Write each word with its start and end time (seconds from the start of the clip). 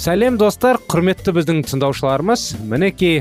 Сәлем 0.00 0.38
достар 0.40 0.78
құрметті 0.88 1.34
біздің 1.36 1.58
тыңдаушыларымыз. 1.68 2.44
Мінекей 2.64 3.18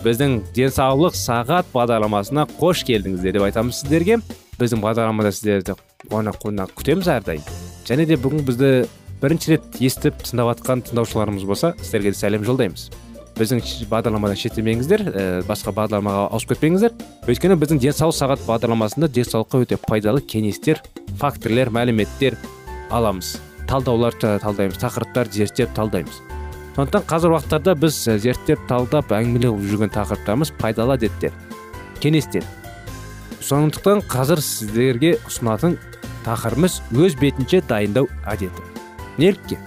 біздің 0.00 0.38
денсаулық 0.56 1.12
сағат 1.18 1.68
бағдарламасына 1.74 2.46
қош 2.56 2.86
келдіңіздер 2.88 3.36
деп 3.36 3.44
айтамыз 3.50 3.82
сіздерге. 3.82 4.16
Біздің 4.56 4.80
бағдарламада 4.80 5.34
сіздерді 5.36 5.76
қуана 6.06 6.32
қуана 6.32 6.64
күтеміз 6.72 7.10
әрдайым. 7.18 7.44
Және 7.84 8.08
де 8.08 8.16
бүгін 8.16 8.46
бізді 8.48 8.72
бірінші 9.20 9.52
рет 9.52 9.78
естіп 9.84 10.24
тыңдап 10.24 10.54
жатқан 10.54 10.86
тыңдаушыларымыз 10.88 11.44
болса 11.44 11.74
сіздерге 11.82 12.14
де 12.14 12.22
сәлем 12.22 12.48
жолдаймыз. 12.48 12.88
Біздің 13.36 13.62
бағдарламадан 13.92 14.40
шеттемеңіздер 14.40 15.04
ә, 15.12 15.28
басқа 15.44 15.76
бағдарламаға 15.76 16.30
ауысып 16.32 16.56
кетпеңіздер. 16.56 16.96
Өйткені 17.28 17.60
біздің 17.60 17.84
денсаулық 17.84 18.16
сағат 18.16 18.48
бағдарламасында 18.48 19.12
денсаулыққа 19.12 19.64
өте 19.66 19.80
пайдалы 19.84 20.24
кеңестер 20.24 20.80
факторлер 21.20 21.72
мәліметтер 21.72 22.40
аламыз. 22.88 23.36
Талдаулар 23.70 24.16
талдаймыз 24.20 24.78
тақырыптар 24.82 25.30
зерттеп 25.32 25.74
талдаймыз. 25.76 26.20
Сондықтан 26.76 27.04
қазір 27.08 27.34
уақыттарда 27.36 27.74
біз 27.76 27.98
зерттеп 28.24 28.62
талдап 28.68 29.12
әңгімелеп 29.12 29.60
жүрген 29.68 29.92
тақырыптарымыз 29.92 30.54
пайдалы 30.60 30.96
әдеттер 30.96 31.34
кеңестер. 32.00 32.46
Сондықтан 33.42 34.00
қазір 34.08 34.40
сіздерге 34.40 35.16
ұсынатын 35.28 35.76
тақырыбымыз 36.24 36.80
өз 36.96 37.18
бетінше 37.20 37.60
дайындау 37.68 38.08
әдеті. 38.24 38.64
Нелікке? 39.18 39.58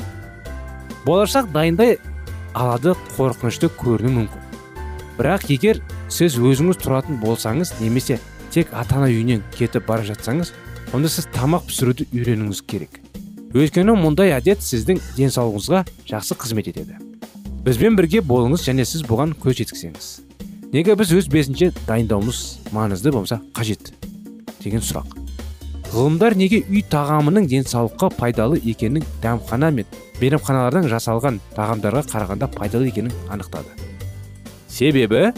Болашақ 1.05 1.51
дайындай 1.53 1.99
алады 2.57 2.95
қорқынышты 3.13 3.69
көріну 3.77 4.15
мүмкін. 4.17 4.41
Бірақ 5.19 5.49
егер 5.53 5.81
сіз 6.09 6.39
өзіңіз 6.41 6.81
тұратын 6.81 7.21
болсаңыз 7.21 7.75
немесе 7.79 8.19
тек 8.51 8.73
ата 8.73 8.97
ана 8.97 9.11
үйінен 9.11 9.45
кетіп 9.55 9.85
бара 9.91 10.07
жатсаңыз 10.07 10.55
онда 10.95 11.11
сіз 11.11 11.29
тамақ 11.35 11.69
пісіруді 11.69 12.09
үйренуіңіз 12.11 12.65
керек. 12.65 13.04
Өйткені 13.55 13.93
мұндай 13.95 14.33
әдет 14.35 14.59
сіздің 14.59 14.97
денсаулығыңызға 15.15 15.85
жақсы 16.09 16.35
қызмет 16.41 16.67
етеді. 16.73 16.97
Бізбен 17.63 17.95
бірге 17.95 18.19
болыңыз 18.19 18.65
және 18.67 18.83
сіз 18.83 19.05
бұған 19.07 19.31
көз 19.39 19.61
жеткізсеңіз. 19.61 20.09
Неге 20.73 20.97
біз 20.99 21.13
өз 21.15 21.29
бесінше 21.31 21.69
дайындауымыз 21.87 22.41
маңызды 22.75 23.13
болса 23.15 23.39
қажет 23.55 23.93
деген 24.59 24.83
сұрақ. 24.83 25.15
Ғылымдар 25.93 26.35
неге 26.35 26.65
үй 26.67 26.83
тағамының 26.91 27.47
денсаулыққа 27.47 28.11
пайдалы 28.19 28.59
екенін 28.59 29.07
дәмхана 29.23 29.71
мен 29.71 29.87
мейрамханалардан 30.19 30.89
жасалған 30.91 31.39
тағамдарға 31.55 32.03
қарағанда 32.11 32.51
пайдалы 32.51 32.91
екенін 32.91 33.15
анықтады. 33.31 33.71
Себебі 34.67 35.29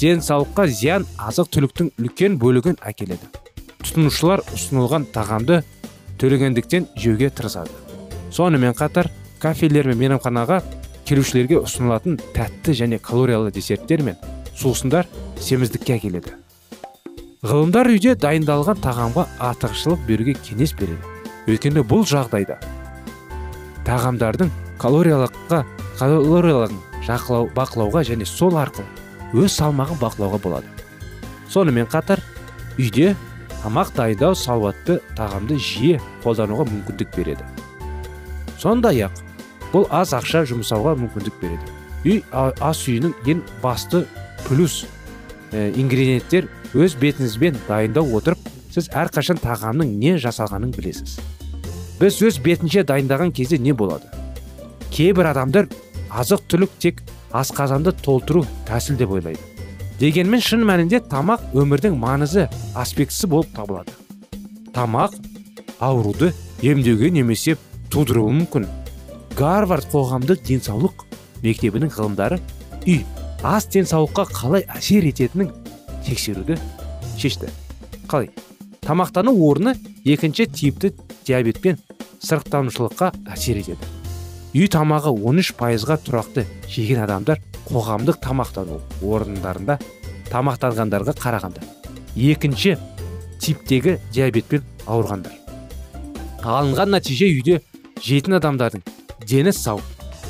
денсаулыққа 0.00 0.70
зиян 0.72 1.04
азық 1.20 1.52
түліктің 1.52 1.92
үлкен 2.00 2.40
бөлігін 2.40 2.80
әкеледі. 2.80 3.28
Тұтынушылар 3.84 4.46
ұсынылған 4.56 5.10
тағамды 5.12 5.60
төлегендіктен 6.18 6.88
жеуге 6.96 7.30
тырысады. 7.30 7.70
Сонымен 8.30 8.74
қатар 8.76 9.10
кафелер 9.40 9.88
мен 9.88 9.98
мейрамханаға 10.02 10.62
келушілерге 11.08 11.60
ұсынылатын 11.62 12.18
тәтті 12.36 12.74
және 12.76 12.98
калориялы 12.98 13.52
десерттер 13.54 14.02
мен 14.02 14.18
сусындар 14.56 15.06
семіздікке 15.40 15.96
әкеледі. 15.96 16.34
Ғылымдар 17.46 17.88
үйде 17.94 18.16
дайындалған 18.18 18.82
тағамға 18.82 19.28
артықшылық 19.38 20.02
беруге 20.08 20.34
кеңес 20.42 20.74
береді. 20.74 21.00
Өйткені 21.48 21.86
бұл 21.86 22.02
жағдайда 22.04 22.58
тағамдардың 23.88 24.50
калориялыққа 24.82 25.62
калориялығын 25.98 26.80
жақлау, 27.06 27.48
бақылауға 27.56 28.02
және 28.04 28.26
сол 28.28 28.58
арқылы 28.60 28.84
өз 29.38 29.54
салмағын 29.56 30.00
бақылауға 30.02 30.40
болады. 30.44 30.68
Сонымен 31.48 31.88
қатар 31.88 32.20
үйде 32.76 33.14
тамақ 33.62 33.94
дайындау 33.96 34.36
салауатты 34.38 35.00
тағамды 35.18 35.58
жиі 35.58 35.98
қолдануға 36.24 36.68
мүмкіндік 36.68 37.16
береді. 37.16 37.46
Сондай 38.58 39.02
ақ 39.06 39.18
бұл 39.72 39.88
аз 39.94 40.14
ақша 40.16 40.44
жұмсауға 40.50 40.94
мүмкіндік 41.00 41.40
береді. 41.42 41.74
Үй 42.06 42.22
ас 42.32 42.84
үйінің 42.86 43.14
ең 43.26 43.42
басты 43.62 44.04
плюс 44.46 44.84
ингредиенттер 45.52 46.48
өз 46.78 46.94
бетіңізбен 47.00 47.58
дайындау 47.66 48.14
отырып 48.18 48.48
сіз 48.74 48.90
әрқашан 48.92 49.40
тағамның 49.42 49.96
не 49.98 50.16
жасалғанын 50.22 50.72
білесіз. 50.76 51.18
Біз 51.98 52.22
өз 52.22 52.38
бетінше 52.44 52.84
дайындаған 52.86 53.32
кезде 53.34 53.58
не 53.58 53.72
болады? 53.74 54.06
Кейбір 54.94 55.32
адамдар 55.32 55.66
азық 56.08 56.44
түлік 56.48 56.76
тек 56.78 57.02
асқазанды 57.34 57.92
толтыру 57.92 58.44
тәсіл 58.68 58.96
деп 59.00 59.10
ойлайды. 59.16 59.40
Дегенмен 59.98 60.42
шын 60.44 60.62
мәнінде 60.66 61.00
тамақ 61.10 61.42
өмірдің 61.58 61.96
маңызы 61.98 62.46
аспектісі 62.78 63.26
болып 63.30 63.50
табылады. 63.56 63.94
Тамақ 64.74 65.16
ауруды 65.82 66.30
емдеуге 66.62 67.10
немесе 67.10 67.56
тудыруы 67.90 68.30
мүмкін. 68.36 68.68
Гарвард 69.38 69.88
қоғамдық 69.90 70.44
денсаулық 70.46 71.04
мектебінің 71.42 71.90
ғылымдары 71.94 72.38
үй 72.86 73.02
ас 73.42 73.66
денсаулыққа 73.74 74.28
қалай 74.30 74.66
әсер 74.74 75.06
ететінін 75.10 75.50
тексеруді 76.06 76.58
шешті. 77.18 77.50
Қалай? 78.06 78.30
Тамақтану 78.86 79.34
орны 79.34 79.74
екінші 80.04 80.46
типті 80.46 80.94
диабетпен 81.26 81.78
сырықтанушылыққа 82.22 83.12
әсер 83.34 83.58
етеді. 83.60 83.82
Үй 84.54 84.70
тамағы 84.72 85.12
13 85.12 85.54
пайызға 85.58 85.98
тұрақты 86.06 86.46
жеген 86.70 87.02
адамдар 87.04 87.42
қоғамдық 87.68 88.18
тамақтану 88.24 88.78
орындарында 89.04 89.78
тамақтанғандарға 90.32 91.14
қарағанда 91.20 91.64
екінші 92.16 92.76
типтегі 93.40 93.98
диабетпен 94.12 94.64
ауырғандар. 94.86 95.34
Алынған 96.42 96.94
нәтиже 96.96 97.28
үйде 97.28 97.60
жейтін 98.04 98.38
адамдардың 98.38 98.84
дені 99.28 99.52
сау 99.52 99.82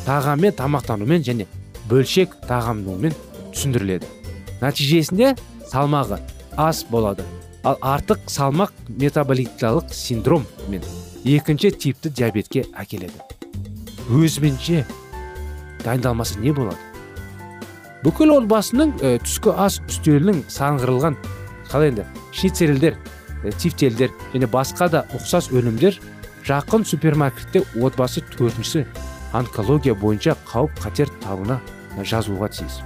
тағаммен 0.07 0.57
тамақтанумен 0.59 1.25
және 1.27 1.47
бөлшек 1.91 2.35
тағамнумен 2.49 3.15
түсіндіріледі. 3.53 4.09
Нәтижесінде 4.63 5.35
салмағы 5.71 6.19
аз 6.57 6.85
болады. 6.91 7.25
Ал 7.65 7.79
артық 7.83 8.27
салмақ 8.31 8.73
метаболикалық 8.89 9.93
синдром 9.95 10.47
мен 10.69 10.83
екінші 11.25 11.71
типті 11.71 12.11
диабетке 12.11 12.65
әкеледі. 12.75 13.19
Өзіменше 14.09 14.85
дайындалмаса 15.85 16.39
не 16.39 16.53
болады? 16.53 16.88
Бүкіл 18.05 18.35
отбасының 18.37 18.95
ә, 19.03 19.17
түскі 19.25 19.55
ас 19.59 19.81
үстелінің 19.89 20.45
саңғырылған 20.53 21.19
қалай 21.71 21.93
енді 21.93 22.07
шницельдер 22.33 22.99
ә, 23.45 24.11
және 24.35 24.51
басқа 24.51 24.89
да 24.93 25.05
ұқсас 25.17 25.51
өнімдер 25.55 25.99
жақын 26.47 26.85
супермаркетте 26.87 27.65
отбасы 27.77 28.23
төртінші 28.37 28.87
онкология 29.37 29.95
бойынша 29.95 30.37
қауіп 30.49 30.79
қатер 30.81 31.11
табына 31.23 31.59
жазуға 31.99 32.49
тиіс. 32.55 32.81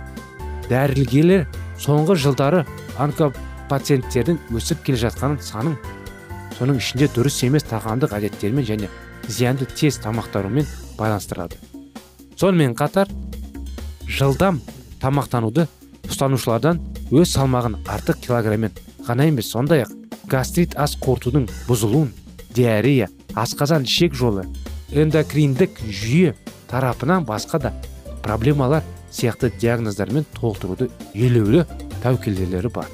Дәрігерлер 0.71 1.47
соңғы 1.81 2.17
жылдары 2.19 2.65
онкопациенттердің 3.03 4.41
өсіп 4.57 4.83
келе 4.87 4.99
жатқанын 5.05 5.39
санын 5.45 5.77
соның 6.59 6.81
ішінде 6.81 7.09
дұрыс 7.15 7.43
емес 7.47 7.67
тағамдық 7.69 8.17
әдеттермен 8.19 8.67
және 8.67 8.91
зиянды 9.29 9.67
тез 9.67 10.01
тамақтанумен 10.03 10.67
байланыстырады. 10.99 11.59
Сонымен 12.37 12.75
қатар 12.75 13.11
жылдам 14.09 14.61
тамақтануды 15.03 15.67
ұстанушылардан 16.09 16.81
өз 17.11 17.35
салмағын 17.35 17.81
артық 17.91 18.23
килограммен 18.27 18.73
ғана 19.07 19.29
емес 19.29 19.51
сондай 19.53 19.85
ақ 19.85 19.93
гастрит 20.31 20.77
ас 20.79 20.97
қорытудың 21.03 21.49
бұзылуын 21.69 22.13
диарея 22.55 23.09
асқазан 23.35 23.85
ішек 23.89 24.15
жолы 24.15 24.47
эндокриндік 24.93 25.81
жүйе 25.89 26.35
тарапынан 26.71 27.27
басқа 27.29 27.61
да 27.67 27.73
проблемалар 28.23 28.85
сияқты 29.13 29.53
диагноздармен 29.61 30.25
толтыруды 30.39 30.91
елеулі 31.15 31.67
тәуекелдері 32.03 32.73
бар. 32.73 32.89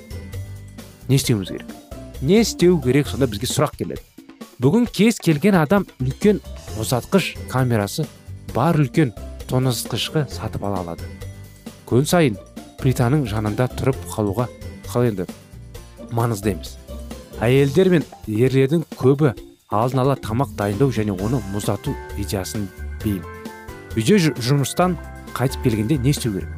Не 1.08 1.16
істеуіміз 1.16 1.48
керек? 1.48 1.66
Не 2.20 2.40
істеу 2.42 2.80
керек 2.82 3.08
сонда 3.08 3.28
бізге 3.30 3.48
сұрақ 3.50 3.78
келеді. 3.78 4.02
Бүгін 4.58 4.88
кез 4.90 5.20
келген 5.22 5.56
адам 5.60 5.86
үлкен 6.02 6.42
ұзатқыш 6.82 7.36
камерасы 7.52 8.08
бар 8.54 8.80
үлкен 8.82 9.14
тоңазытқышты 9.48 10.26
сатып 10.34 10.66
ала 10.66 10.82
алады. 10.82 11.06
Күн 11.88 12.04
сайын 12.04 12.36
плитаның 12.82 13.24
жанында 13.30 13.64
тұрып 13.78 13.96
қалуға 14.12 14.44
қалай 14.90 15.08
енді 15.14 15.24
маңызды 16.12 16.52
емес. 16.52 16.74
Әйелдер 17.40 17.88
мен 17.92 18.04
ерлердің 18.28 18.82
көбі 18.98 19.32
алдын 19.72 20.02
ала 20.02 20.16
тамақ 20.20 20.52
дайындау 20.58 20.92
және 20.92 21.14
оны 21.16 21.40
мұздату 21.54 21.94
идеясын 22.18 22.66
бейім. 23.04 23.24
Үйде 23.96 24.18
жұмыстан 24.20 24.98
қайтып 25.36 25.64
келгенде 25.64 25.98
не 26.04 26.12
істеу 26.12 26.34
керек? 26.36 26.52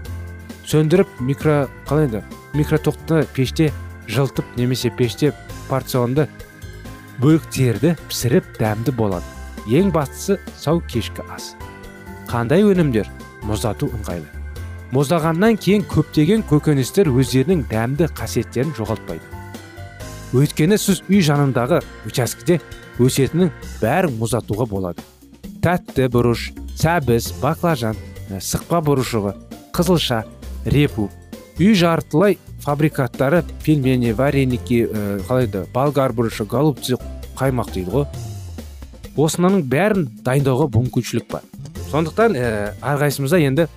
Сөндіріп 0.66 1.22
микро 1.22 1.68
қалай 1.86 2.08
енді 2.08 2.24
микротоқты 2.58 3.22
пеште 3.34 3.70
жылытып 4.10 4.58
немесе 4.58 4.90
пеште 4.90 5.32
порционды 5.68 6.26
бөліктерді 7.22 7.94
пісіріп 8.08 8.50
дәмді 8.58 8.96
болады. 8.98 9.26
Ең 9.70 9.94
бастысы 9.94 10.40
сау 10.58 10.82
кешкі 10.90 11.22
ас. 11.30 11.54
Қандай 12.30 12.66
өнімдер 12.66 13.10
мұздату 13.46 13.92
ыңғайлы? 13.94 14.39
Мұздағаннан 14.90 15.54
кейін 15.62 15.84
көптеген 15.86 16.42
көкөністер 16.50 17.08
өздерінің 17.14 17.62
дәмді 17.70 18.08
қасиеттерін 18.18 18.72
жоғалтпайды. 18.74 19.22
Өйткені 20.34 20.78
сіз 20.78 21.04
үй 21.06 21.20
жанындағы 21.22 21.78
учаскеде 22.10 22.58
өсетінін 22.98 23.52
бәрін 23.78 24.16
мұздатуға 24.18 24.66
болады. 24.70 25.04
Тәтті 25.62 26.08
бұрыш 26.10 26.48
сәбіз 26.80 27.30
баклажан 27.38 27.94
ә, 28.30 28.40
сықпа 28.42 28.80
бұрышығы 28.86 29.36
қызылша 29.76 30.24
репу. 30.66 31.06
Үй 31.60 31.74
жартылай 31.78 32.38
фабрикаттары 32.64 33.44
пельмени 33.64 34.10
вареники 34.10 34.84
ә, 34.86 35.20
қалай 35.28 35.46
еді? 35.46 35.66
Болгар 35.74 36.14
бұрышы 36.16 36.48
голубцы 36.50 36.98
қаймақ 37.38 37.70
дейді 37.76 37.94
ғой. 37.94 38.08
Осының 39.14 39.62
бәрін 39.70 40.08
дайындауға 40.26 40.66
мүмкіншілік 40.74 41.30
бар. 41.30 41.46
Сондықтан 41.90 42.34
ә, 42.34 42.74
әрқайсымызда 42.80 43.42
енді 43.46 43.68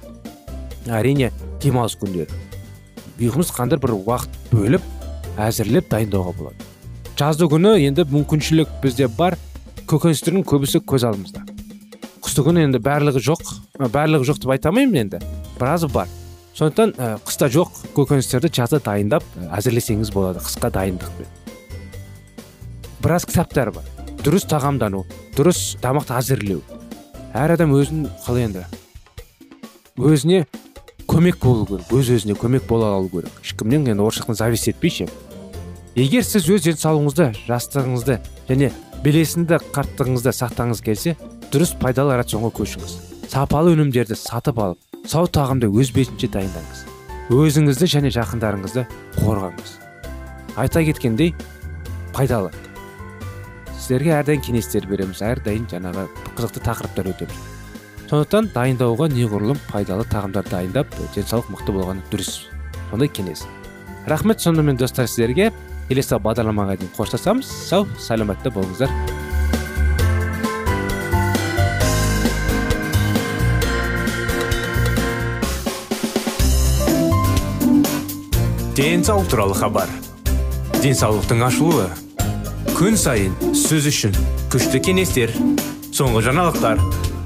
әрине 0.90 1.32
демалыс 1.64 1.96
күндері. 2.02 2.32
Ұйқымыз 3.20 3.52
қандай 3.56 3.80
бір 3.80 3.94
уақыт 3.98 4.38
бөліп 4.52 4.82
әзірлеп 5.40 5.90
дайындауға 5.92 6.34
болады. 6.38 6.68
Жазды 7.20 7.48
күні 7.52 7.76
енді 7.88 8.08
мүмкіншілік 8.10 8.72
бізде 8.84 9.08
бар 9.08 9.38
көкөністердің 9.88 10.44
көбісі 10.50 10.82
көз 10.82 11.06
алдымызда. 11.08 11.46
Қысты 12.24 12.44
күні 12.48 12.66
енді 12.66 12.82
барлығы 12.84 13.22
жоқ 13.24 13.44
барлығы 13.94 14.28
жоқ 14.32 14.42
деп 14.44 14.56
айта 14.56 14.72
алмаймын 14.72 15.06
енді 15.06 15.22
біразы 15.60 15.88
бар. 15.94 16.10
Сондықтан 16.58 16.96
қыста 17.26 17.50
жоқ 17.54 17.80
көкөністерді 17.96 18.52
жазда 18.54 18.82
дайындап 18.84 19.24
әзірлесеңіз 19.54 20.12
болады 20.14 20.44
қысқа 20.44 20.70
дайындықпен 20.74 21.30
біраз 23.04 23.26
кітаптар 23.28 23.74
бар. 23.76 23.84
Дұрыс 24.24 24.46
тағамдану 24.48 25.02
дұрыс 25.36 25.76
тамақты 25.84 26.16
әзірлеу. 26.16 26.62
Әр 27.36 27.58
адам 27.58 27.74
өзін 27.76 28.06
қалай 28.24 28.46
енді? 28.48 28.64
Өзіне 30.00 30.46
көмек 31.14 31.38
болу 31.44 31.68
керек 31.70 31.92
өз 31.94 32.08
өзіне 32.16 32.34
көмек 32.34 32.64
бола 32.66 32.96
алу 32.96 33.10
керек. 33.12 33.30
Ешкімнен 33.46 33.86
енді 33.86 34.02
орысша 34.02 34.24
айтқанда 34.24 34.40
зависть 34.40 34.68
етпей 34.72 34.90
ше 34.90 35.06
егер 35.94 36.26
сіз 36.26 36.48
өз 36.50 36.66
денсаулығыңызды 36.66 37.28
жастығыңызды 37.46 38.18
және 38.50 38.72
белесінді 39.06 39.60
қарттығыңызды 39.76 40.34
сақтағыңыз 40.34 40.82
келсе 40.82 41.14
дұрыс 41.54 41.76
пайдалы 41.78 42.18
рационға 42.18 42.50
көшіңіз. 42.58 42.98
Сапалы 43.30 43.76
өнімдерді 43.76 44.18
сатып 44.18 44.58
алып 44.58 45.06
сау 45.06 45.30
тағамды 45.30 45.70
өз 45.70 45.94
бетінше 45.94 46.32
дайындаңыз. 46.34 46.84
Өзіңізді 47.30 47.92
және 47.94 48.14
жақындарыңызды 48.18 48.88
қорғаңыз. 49.22 49.78
Айта 50.58 50.82
кеткендей 50.82 51.36
пайдалы. 52.14 52.50
Сіздерге 53.78 54.18
әрдайым 54.18 54.42
кеңестер 54.42 54.90
береміз 54.90 55.22
әрдайым 55.22 55.70
жаңағы 55.70 56.08
қызықты 56.34 56.66
тақырыптар 56.66 57.14
өтеміз. 57.14 57.53
Сондықтан 58.14 58.52
дайындауға 58.54 59.08
неғұрлым 59.10 59.58
пайдалы 59.72 60.04
тағамдар 60.06 60.46
дайындап 60.46 60.92
денсаулық 61.16 61.48
мықты 61.50 61.74
болғаны 61.74 62.04
дұрыс. 62.12 62.44
Сондай 62.92 63.10
кеңес. 63.10 63.48
Рахмет 64.06 64.38
сонымен 64.38 64.78
достар 64.78 65.08
сіздерге. 65.10 65.48
Келесі 65.88 66.20
бағдарламаға 66.22 66.76
дейін 66.78 66.92
қоштасамыз. 66.94 67.50
Сау 67.50 67.88
саламатта 67.98 68.54
болыңыздар. 68.54 68.94
Денсаулық 78.78 79.32
туралы 79.34 79.58
хабар. 79.58 79.90
Денсаулықтың 80.84 81.42
ашылуы. 81.50 81.90
Күн 82.78 82.94
сайын 82.94 83.34
сөз 83.58 83.90
үшін 83.90 84.14
күшті 84.54 84.84
кеңестер 84.86 85.34
соңғы 85.90 86.28
жаңалықтар. 86.30 87.03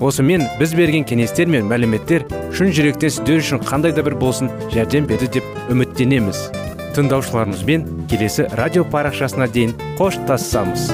Осымен 0.00 0.46
біз 0.58 0.72
берген 0.76 1.04
кеңестер 1.04 1.50
мен 1.52 1.68
мәліметтер 1.68 2.24
шын 2.56 2.72
жүректен 2.76 3.12
сіздер 3.12 3.42
үшін 3.42 3.62
қандай 3.66 3.92
да 3.96 4.04
бір 4.06 4.16
болсын 4.20 4.48
жәрдем 4.72 5.06
берді 5.10 5.28
деп 5.36 5.70
үміттенеміз. 5.72 6.48
Тыңдаушыларымызбен 6.96 7.86
келесі 8.10 8.48
радио 8.58 8.86
парақшасына 8.88 9.46
дейін 9.52 9.76
қоштассамыз 10.00 10.90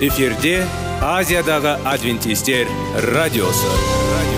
эфирде 0.00 0.62
азиядағы 1.02 1.74
адвентистер 1.84 2.66
радиосы. 3.12 4.37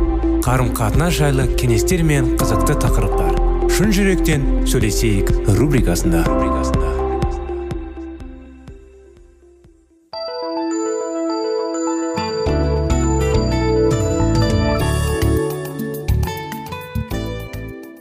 Қарым 0.41 0.71
қатынас 0.73 1.13
жайлы 1.13 1.43
кеңестер 1.53 2.01
мен 2.01 2.31
қызықты 2.41 2.73
тақырыптар. 2.81 3.35
Шын 3.69 3.91
жүректен 3.93 4.45
сөйлесейік 4.65 5.29
рубрикасында. 5.59 6.23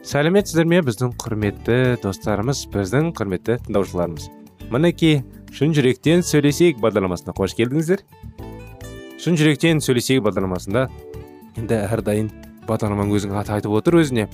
Сәлеметсіздер 0.08 0.64
ме 0.64 0.80
біздің 0.88 1.12
құрметті 1.20 1.78
достарымыз 2.00 2.64
біздің 2.72 3.12
құрметті 3.20 3.58
тыңдаушыларымыз. 3.66 4.30
Мінекей 4.72 5.20
шын 5.52 5.76
жүректен 5.76 6.24
сөйлесейік 6.24 6.80
бағдарламасына 6.80 7.36
қош 7.36 7.52
келдіңіздер. 7.60 8.00
Шын 9.20 9.36
жүректен 9.36 9.84
сөйлесейік 9.84 10.24
бағдарламасында 10.24 10.88
енді 11.56 11.80
әрдайым 11.86 12.30
бағдарламаның 12.68 13.16
өзінің 13.18 13.40
аты 13.40 13.56
айтып 13.56 13.74
отыр 13.80 14.00
өзіне. 14.02 14.28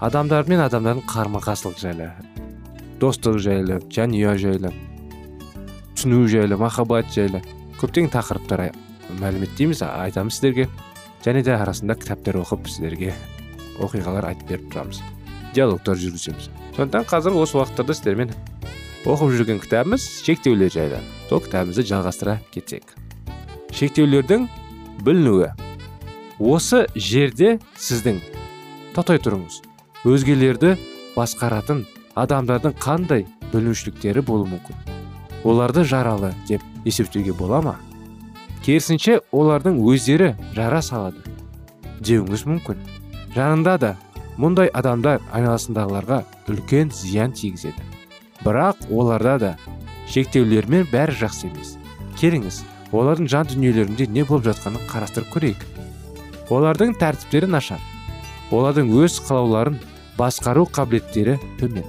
Адамдар 0.00 0.48
мен 0.48 0.60
адамдардың 0.64 1.06
қарама 1.08 1.40
қайшылығы 1.44 1.80
жайлы 1.84 2.10
достық 3.00 3.38
жайлы 3.40 3.80
жанұя 3.92 4.36
жайлы 4.40 4.72
түсіну 5.96 6.26
жайлы 6.28 6.56
махаббат 6.60 7.08
жайлы 7.14 7.40
көптеген 7.80 8.12
тақырыптар 8.12 8.70
мәліметтейміз 9.20 9.82
айтамыз 9.86 10.36
сіздерге. 10.36 10.68
Және 11.24 11.42
де 11.44 11.52
арасында 11.52 11.96
кітаптар 12.00 12.38
оқып 12.40 12.68
сіздерге 12.68 13.14
оқиғалар 13.80 14.30
айтып 14.30 14.48
беріп 14.48 14.70
тұрамыз. 14.72 15.02
Диалогтар 15.52 15.98
жүргіземіз. 16.00 16.48
Сондықтан 16.76 17.08
қазір 17.10 17.36
осы 17.36 17.58
уақыттарда 17.58 17.96
сіздермен 17.96 18.32
оқып 19.04 19.34
жүрген 19.36 19.60
кітабымыз 19.60 20.06
шектеулер 20.24 20.72
жайлы. 20.72 21.00
Сол 21.28 21.42
кітабымызды 21.44 21.84
жалғастыра 21.90 22.38
кетсек. 22.54 22.94
Шектеулердің 23.76 24.48
білінуі. 25.04 25.52
Осы 26.40 26.86
жерде 26.96 27.58
сіздің 27.76 28.18
тоқтай 28.96 29.20
тұрыңыз 29.20 29.60
өзгелерді 30.08 30.72
басқаратын 31.12 31.84
адамдардың 32.16 32.74
қандай 32.80 33.26
білушіліктері 33.52 34.22
болуы 34.24 34.48
мүмкін? 34.54 34.78
Оларды 35.44 35.84
жаралы 35.84 36.32
деп 36.48 36.64
есептеуге 36.88 37.34
бола 37.36 37.60
ма? 37.60 37.74
Керісінше 38.64 39.20
олардың 39.32 39.82
өздері 39.84 40.32
жара 40.56 40.80
салады 40.80 41.20
деуіңіз 42.00 42.46
мүмкін. 42.48 42.80
Жанында 43.36 43.76
да 43.80 43.90
мұндай 44.40 44.72
адамдар 44.72 45.20
айналасындағыларға 45.36 46.22
үлкен 46.48 46.92
зиян 46.92 47.36
тигізеді. 47.36 47.84
Бірақ 48.40 48.88
оларда 48.88 49.36
да 49.38 49.52
шектеулермен 50.08 50.88
бәрі 50.88 51.18
жақсы 51.20 51.50
емес. 51.50 51.76
Келіңіз 52.16 52.62
олардың 52.92 53.28
жан 53.28 53.52
дүниелерінде 53.52 54.08
не 54.08 54.24
болып 54.24 54.48
жатқанын 54.48 54.88
қарастырып 54.88 55.28
көрейік. 55.36 55.69
Олардың 56.50 56.94
тәртіптері 56.98 57.48
нашар. 57.50 57.80
Олардың 58.50 58.90
өз 59.00 59.20
қалауларын 59.26 59.78
басқару 60.18 60.66
қабілеттері 60.74 61.38
төмен. 61.60 61.86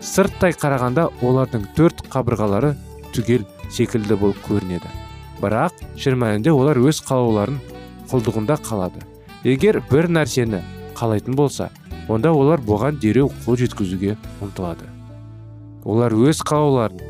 Сырттай 0.00 0.54
қарағанда 0.56 1.08
олардың 1.22 1.66
төрт 1.76 2.06
қабырғалары 2.12 2.74
түгел 3.12 3.44
секілді 3.70 4.16
болып 4.16 4.40
көрінеді. 4.48 4.88
Бірақ 5.42 5.76
шын 6.00 6.22
олар 6.52 6.78
өз 6.78 7.02
қалауларын 7.04 7.60
құлдығында 8.10 8.56
қалады. 8.64 9.04
Егер 9.44 9.82
бір 9.90 10.08
нәрсені 10.08 10.62
қалайтын 10.96 11.36
болса 11.36 11.70
онда 12.08 12.32
олар 12.32 12.60
бұған 12.60 12.98
дереу 12.98 13.28
қол 13.44 13.56
жеткізуге 13.60 14.16
ұмтылады. 14.42 14.88
Олар 15.84 16.12
өз 16.12 16.40
қалауларын 16.42 17.04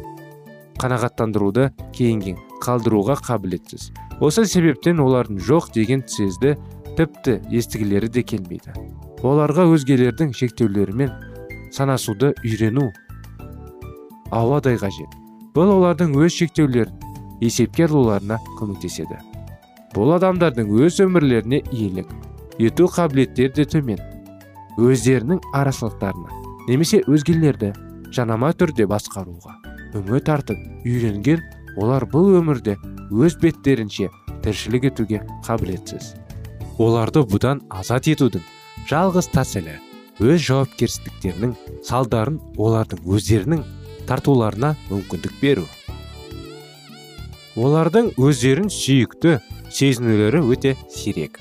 қанағаттандыруды 0.79 1.71
кейінге 1.95 2.37
қалдыруға 2.63 3.17
қабілетсіз. 3.23 3.93
Осы 4.21 4.45
себептен 4.47 4.99
олардың 5.01 5.39
жоқ 5.39 5.71
деген 5.75 6.03
сөзді 6.07 6.57
тіпті 6.99 7.39
естігілері 7.55 8.09
де 8.11 8.25
келмейді. 8.27 8.75
Оларға 9.23 9.69
өзгелердің 9.71 10.33
шектеулерімен 10.35 11.13
санасуды 11.71 12.33
үйрену 12.43 12.89
ауадай 14.35 14.75
қажет. 14.83 15.15
Бұл 15.55 15.71
олардың 15.77 16.17
өз 16.19 16.35
шектеулерін 16.41 16.99
есепке 17.41 17.87
алуларына 17.87 18.41
көмектеседі. 18.59 19.21
Бұл 19.95 20.17
адамдардың 20.19 20.75
өз 20.83 20.99
өмірлеріне 21.07 21.63
иелік 21.71 22.11
ету 22.59 22.91
қабілеттері 22.91 23.55
де 23.55 23.71
төмен. 23.77 24.03
Өздерінің 24.79 25.41
арашылықтарына 25.55 26.43
немесе 26.69 27.05
өзгелерді 27.07 27.73
жанама 28.15 28.51
түрде 28.59 28.91
басқаруға 28.91 29.55
үміт 29.99 30.29
артып 30.35 30.87
үйренген 30.87 31.43
олар 31.79 32.07
бұл 32.11 32.41
өмірде 32.43 32.77
өз 33.11 33.39
беттерінше 33.43 34.11
тіршілік 34.43 34.91
етуге 34.93 35.23
қабілетсіз. 35.47 36.15
Оларды 36.79 37.25
бұдан 37.27 37.65
азат 37.75 38.07
етудің 38.07 38.45
жалғыз 38.87 39.29
тәсілі 39.35 39.75
өз 40.23 40.45
жауапкершіліктерінің 40.47 41.55
салдарын 41.87 42.39
олардың 42.55 43.03
өздерінің 43.15 43.65
тартуларына 44.07 44.75
мүмкіндік 44.87 45.35
беру. 45.43 45.67
Олардың 47.59 48.13
өздерін 48.15 48.71
сүйікті 48.71 49.41
сезінулері 49.75 50.45
өте 50.47 50.77
сирек. 50.95 51.41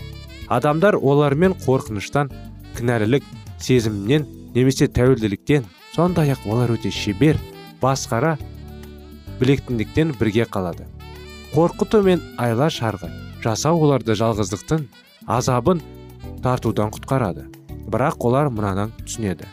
Адамдар 0.49 0.97
олармен 0.97 1.53
қорқыныштан 1.65 2.33
кінәлілік 2.77 3.25
сезімнен 3.61 4.25
немесе 4.55 4.89
тәуелділіктен 4.89 5.69
сондай 5.93 6.33
ақ 6.33 6.49
олар 6.49 6.73
өте 6.73 6.89
шебер 6.89 7.37
басқара 7.81 8.39
білектіндіктен 9.39 10.15
бірге 10.17 10.49
қалады. 10.49 10.89
Қорқыту 11.53 12.01
мен 12.01 12.23
айла 12.41 12.71
шарғы 12.73 13.11
жасау 13.43 13.83
оларды 13.85 14.17
жалғыздықтың 14.17 14.87
азабын 15.27 15.83
тартудан 16.43 16.91
құтқарады. 16.95 17.45
Бірақ 17.91 18.25
олар 18.27 18.49
мынадан 18.49 18.95
түсінеді. 19.03 19.47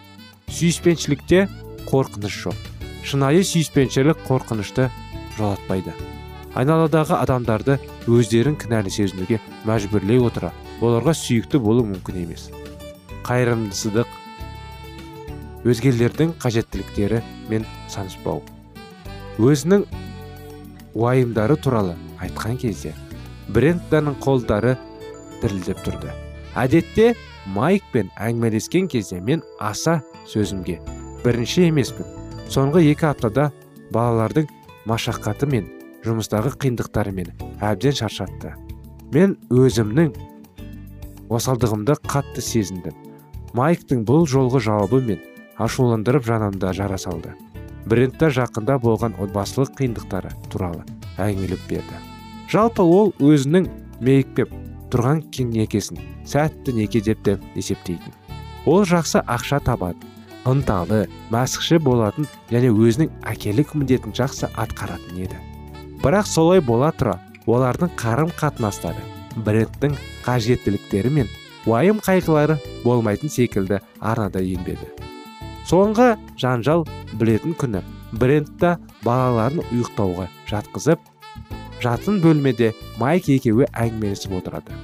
Сүйіспеншілікте 0.49 1.45
қорқыныш 1.91 2.41
жоқ. 2.47 2.59
Шынайы 3.05 3.45
сүйіспеншілік 3.45 4.25
қорқынышты 4.27 4.89
жолатпайды 5.37 5.95
айналадағы 6.55 7.17
адамдарды 7.19 7.79
өздерін 8.07 8.55
кінәлі 8.59 8.91
сезінуге 8.95 9.41
мәжбүрлей 9.67 10.21
отыра. 10.23 10.53
Оларға 10.81 11.15
сүйікті 11.19 11.59
болу 11.63 11.83
мүмкін 11.89 12.21
емес. 12.23 12.49
Қайырымдысыздық 13.27 14.07
өзгелердің 15.65 16.35
қажеттіліктері 16.43 17.23
мен 17.49 17.65
санаспау 17.89 18.43
өзінің 19.41 19.87
уайымдары 20.95 21.57
туралы 21.57 21.95
айтқан 22.23 22.59
кезде 22.61 22.93
брендтаның 23.49 24.19
қолдары 24.23 24.77
дірілдеп 25.43 25.81
тұрды. 25.87 26.13
Әдетте 26.55 27.15
майкпен 27.55 28.11
әңгімелескен 28.15 28.87
кезде 28.91 29.21
мен 29.21 29.43
аса 29.59 30.01
сөзімге 30.31 30.79
бірінші 31.25 31.69
емеспін. 31.71 32.07
Соңғы 32.53 32.85
екі 32.93 33.09
аптада 33.09 33.49
балалардың 33.95 34.49
машаққаты 34.89 35.49
мен 35.51 35.71
жұмыстағы 36.05 36.55
қиындықтарымен 36.61 37.33
әбден 37.65 37.97
шаршатты. 37.97 38.53
Мен 39.15 39.39
өзімнің 39.51 40.13
осалдығымды 41.33 41.97
қатты 42.05 42.45
сезіндім. 42.45 42.97
Майктың 43.55 44.05
бұл 44.09 44.29
жолғы 44.29 44.61
жауабы 44.67 45.01
мен 45.07 45.23
ашуландырып 45.63 46.27
жанымда 46.27 46.73
жара 46.77 46.99
салды. 46.99 47.33
Брендта 47.87 48.31
жақында 48.33 48.79
болған 48.83 49.17
отбасылық 49.21 49.75
қиындықтары 49.79 50.33
туралы 50.53 50.85
әңгімелеп 51.21 51.65
берді. 51.69 52.01
Жалпы 52.51 52.83
ол 52.83 53.13
өзінің 53.21 53.69
мейікпеп 54.05 54.53
тұрған 54.93 55.23
некесін 55.39 55.99
сәтті 56.27 56.73
неке 56.73 57.01
деп 57.01 57.23
те 57.25 57.39
есептейтін. 57.55 58.13
Ол 58.67 58.85
жақсы 58.85 59.23
ақша 59.25 59.61
табады 59.65 60.15
ынталы 60.45 61.07
мәсіхші 61.33 61.79
болатын 61.81 62.27
және 62.51 62.71
өзінің 62.73 63.11
әкелік 63.33 63.75
міндетін 63.75 64.13
жақсы 64.17 64.51
атқаратын 64.55 65.25
еді. 65.25 65.39
Бірақ 66.03 66.27
солай 66.29 66.61
бола 66.61 66.93
тұра 66.93 67.19
олардың 67.47 67.93
қарым 67.97 68.33
қатынастары 68.37 69.01
брендтің 69.37 69.97
қажеттіліктері 70.25 71.11
мен 71.11 71.31
уайым 71.67 72.01
қайғылары 72.05 72.59
болмайтын 72.85 73.33
секілді 73.33 73.81
арнада 74.01 74.43
енбеді. 74.45 74.91
Соңғы 75.65 76.15
жанжал 76.37 76.85
білетін 77.17 77.57
күні 77.57 77.81
брендта 78.13 78.77
балаларын 79.05 79.65
ұйықтауға 79.71 80.29
жатқызып 80.51 81.01
жатын 81.85 82.21
бөлмеде 82.25 82.73
майк 83.01 83.29
екеуі 83.33 83.69
әңгімелесіп 83.71 84.39
отырады. 84.41 84.77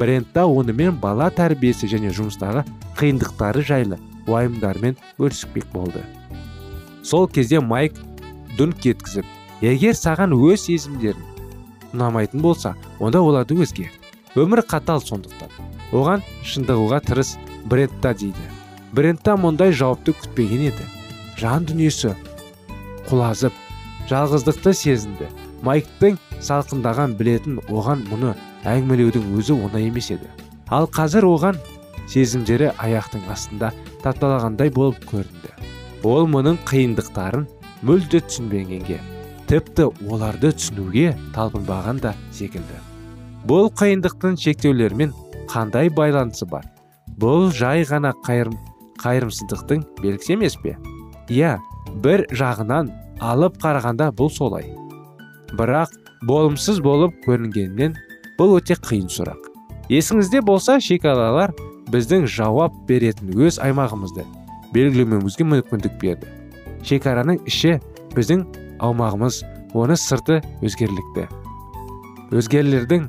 Брендта 0.00 0.44
онымен 0.48 0.98
бала 1.00 1.30
тәрбиесі 1.32 1.88
және 1.88 2.12
жұмыстағы 2.16 2.64
қиындықтары 2.98 3.64
жайлы 3.64 3.98
уайымдармен 4.28 4.96
бөліспек 5.18 5.68
болды. 5.72 6.04
Сол 7.02 7.28
кезде 7.28 7.60
майк 7.60 7.96
дүнк 8.58 8.84
еткізіп 8.92 9.64
егер 9.64 9.96
саған 9.96 10.36
өз 10.36 10.66
сезімдерің 10.68 11.24
ұнамайтын 11.94 12.42
болса 12.44 12.74
онда 13.00 13.22
оларды 13.24 13.56
өзге. 13.56 13.88
Өмір 14.36 14.62
қатал 14.68 15.00
сондықтан. 15.02 15.48
Оған 15.96 16.22
шындығуға 16.44 17.00
тырыс 17.06 17.36
бретта 17.64 18.12
дейді. 18.12 18.44
Брендтан 18.92 19.40
мұндай 19.40 19.72
жауапты 19.72 20.12
күтпеген 20.12 20.68
еді. 20.68 20.84
Жан 21.40 21.64
дүниесі 21.68 22.12
құлазып 23.08 23.56
жалғыздықты 24.10 24.74
сезінді. 24.76 25.30
Майктың 25.66 26.18
салқындаған 26.44 27.16
білетін 27.18 27.58
оған 27.68 28.04
мұны 28.10 28.34
әңгімелеудің 28.68 29.28
өзі 29.38 29.56
оңай 29.56 29.88
емес 29.88 30.10
еді. 30.14 30.30
Ал 30.70 30.88
қазір 30.92 31.26
оған 31.28 31.58
сезімдері 32.08 32.72
аяқтың 32.78 33.28
астында 33.32 33.72
тапталағандай 34.04 34.72
болып 34.74 35.00
көрінді. 35.10 35.54
Ол 36.06 36.28
мұның 36.30 36.60
қиындықтарын 36.68 37.46
мүлде 37.82 38.20
түсінбегенге 38.26 38.98
тіпті 39.48 39.88
оларды 40.08 40.52
түсінуге 40.52 41.14
талпынбаған 41.34 42.02
да 42.04 42.14
секілді. 42.36 42.82
Бұл 43.48 43.70
қиындықтың 43.72 44.36
шектеулермен 44.40 45.14
қандай 45.48 45.88
байланысы 45.88 46.46
бар? 46.46 46.66
Бұл 47.18 47.48
жай 47.56 47.86
ғана 47.88 48.12
қайырым, 48.26 48.54
қайырымсыздықтың 49.00 49.86
белгісі 50.02 50.36
емес 50.36 50.58
пе? 50.60 50.76
Иә 51.32 51.56
бір 52.04 52.26
жағынан 52.30 52.92
алып 53.24 53.56
қарағанда 53.62 54.12
бұл 54.14 54.30
солай. 54.30 54.68
Бірақ 55.56 55.94
болымсыз 56.28 56.80
болып 56.84 57.14
көрінгенмен 57.26 57.96
бұл 58.38 58.56
өте 58.58 58.76
қиын 58.76 59.08
сұрақ. 59.12 59.48
Есіңізде 59.88 60.42
болса 60.44 60.78
шекаралар 60.84 61.54
біздің 61.92 62.26
жауап 62.28 62.74
беретін 62.88 63.32
өз 63.38 63.60
аймағымызды 63.64 64.26
белгілеуімізге 64.74 65.46
мүмкіндік 65.48 65.94
берді. 66.02 66.28
Шекараның 66.84 67.40
іші 67.48 67.78
біздің 68.14 68.44
аумағымыз 68.84 69.40
оны 69.76 69.96
сырты 69.96 70.42
өзгерлікті. 70.64 71.28
Өзгелердің 72.36 73.08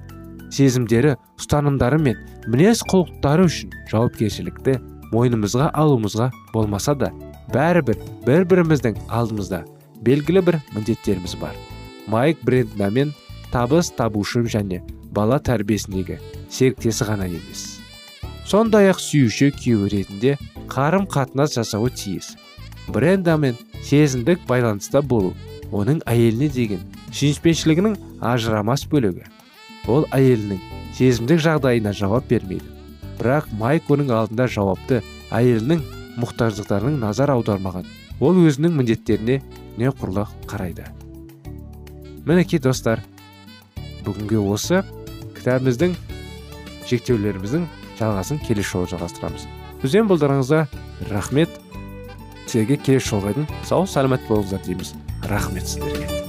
сезімдері 0.55 1.17
ұстанымдары 1.39 2.00
мен 2.01 2.22
мінез 2.48 2.81
құлықтары 2.89 3.50
үшін 3.50 3.74
жауапкершілікті 3.91 4.77
мойнымызға 5.13 5.72
алуымызға 5.77 6.29
болмаса 6.53 6.96
да 6.96 7.12
бәрібір 7.53 8.00
бір 8.25 8.48
біріміздің 8.50 9.03
алдымызда 9.10 9.65
белгілі 10.05 10.46
бір 10.48 10.62
міндеттеріміз 10.75 11.36
бар. 11.41 11.53
Майк 12.09 12.41
бренднамен 12.45 13.13
табыс 13.53 13.91
табушы 13.97 14.43
және 14.49 14.81
бала 15.13 15.39
тәрбиесіндегі 15.39 16.19
серіктесі 16.49 17.05
ғана 17.09 17.27
емес. 17.29 17.79
Сондай 18.49 18.89
ақ 18.89 19.01
сүйуші 19.01 19.51
күйеуі 19.53 19.91
ретінде 19.93 20.37
қарым 20.69 21.05
қатынас 21.09 21.53
жасауы 21.57 21.91
тиіс. 21.93 22.33
Брендамен 22.89 23.57
сезімдік 23.85 24.41
байланыста 24.49 25.01
болу 25.05 25.35
оның 25.69 26.01
әйеліне 26.09 26.49
деген 26.53 26.81
сүйіспеншілігінің 27.13 27.97
ажырамас 28.25 28.87
бөлігі. 28.89 29.25
Ол 29.89 30.07
әйелінің 30.15 30.61
сезімдік 30.97 31.41
жағдайына 31.45 31.93
жауап 31.93 32.29
бермейді. 32.29 32.65
Бірақ 33.19 33.49
майк 33.59 33.89
оның 33.93 34.13
алдында 34.15 34.47
жауапты 34.49 35.03
әйелінің 35.29 35.83
мұқтаждықтарының 36.21 36.97
назар 37.03 37.33
аудармаған. 37.35 37.85
Ол 38.19 38.41
өзінің 38.47 38.73
міндеттеріне 38.79 39.41
неқұрлы 39.77 40.25
қарайды. 40.49 40.89
Мінекей 42.27 42.59
достар 42.63 43.01
бүгінгі 44.05 44.39
осы 44.51 44.83
кітабымыздың 45.38 45.95
шектеулеріміздің 46.89 47.67
жалғасын 47.99 48.41
келесі 48.45 48.71
жолы 48.73 48.91
жалғастырамыз. 48.93 49.47
Бізбен 49.83 50.09
болдарыңызға 50.11 50.65
рахмет. 51.11 51.51
Сіздерге 52.45 52.79
келесі 52.81 53.13
жолға 53.13 53.35
дейін 53.38 53.51
сау 53.67 53.85
саламат 53.88 54.25
болыңыздар 54.29 54.65
дейміз. 54.65 54.95
Рахмет 55.29 55.67
сіздерге. 55.67 56.28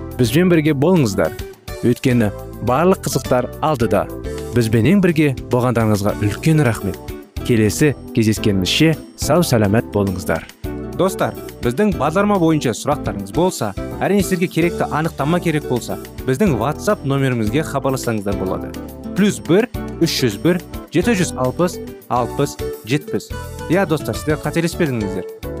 бізбен 0.21 0.51
бірге 0.51 0.75
болыңыздар. 0.77 1.33
Өйткені 1.81 2.27
барлық 2.69 3.07
қызықтар 3.07 3.47
алдыда 3.65 4.03
бізбенен 4.53 4.99
бірге 5.01 5.31
болғандарыңызға 5.49 6.13
үлкен 6.21 6.61
рахмет. 6.61 6.99
Келесі 7.41 7.95
кездескенімізше 8.13 8.91
сау 9.17 9.41
сәлемет 9.41 9.89
болыңыздар. 9.95 10.45
Достар 10.99 11.33
біздің 11.63 11.95
бағдарлама 11.97 12.37
бойынша 12.37 12.75
сұрақтарыңыз 12.77 13.33
болса 13.33 13.71
әрине 13.97 14.21
сіздерге 14.21 14.51
керекті 14.53 14.85
анықтама 14.93 15.39
керек 15.41 15.65
болса 15.71 15.97
біздің 16.27 16.53
whatsapp 16.59 17.01
нөмірімізге 17.01 17.65
хабарлассаңыздар 17.71 18.37
болады. 18.37 18.69
Плюс 19.17 19.41
бір 19.41 19.71
үш 20.05 20.19
жүз 20.21 20.37
бір 20.43 20.61
жеті 20.93 21.17
жүз 21.17 21.33
алпыс 21.41 21.79
алпыс 22.13 22.59
жетпіс. 22.85 23.31
Иә 23.73 23.87
достар 23.89 24.13
сіздер 24.13 24.37
қателеспедіңіздер. 24.45 25.60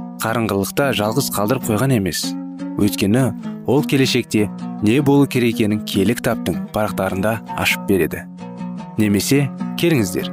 қарыңғылықта 0.21 0.91
жалғыз 0.97 1.31
қалдырып 1.33 1.63
қойған 1.65 1.95
емес. 1.95 2.27
Өйткені 2.77 3.23
ол 3.65 3.81
келешекте 3.83 4.49
не 4.85 4.99
болу 5.01 5.25
керек 5.25 5.55
екенін 5.55 5.81
киелі 5.85 6.13
кітаптың 6.19 6.67
парақтарында 6.75 7.39
ашып 7.57 7.87
береді. 7.89 8.21
Немесе 9.01 9.47
келіңіздер 9.81 10.29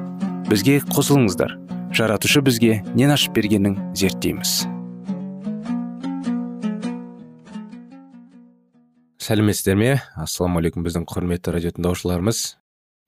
бізге 0.51 0.83
қосылыңыздар. 0.93 1.57
Жаратушы 1.97 2.43
бізге 2.45 2.83
нен 2.93 3.15
ашып 3.15 3.33
бергенін 3.37 3.79
зерттейміз. 3.97 4.67
Сәлеметсіздер 9.25 9.77
ме? 9.77 9.91
Ассалаумағалейкум 10.21 10.85
біздің 10.85 11.09
құрметті 11.09 11.57
радио 11.57 11.73
тыңдаушыларымыз. 11.77 12.45